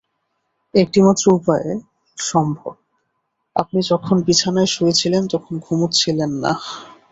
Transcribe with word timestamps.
একটিমাত্র 0.73 1.23
উপায়ে 1.33 1.71
সম্ভব-আপনি 2.17 3.79
যখন 3.91 4.15
বিছানায় 4.27 4.69
শুয়ে 4.73 4.93
ছিলেন 4.93 5.23
তখন 5.33 5.53
ঘুমুচ্ছিলেন 5.65 6.31
না। 6.43 6.51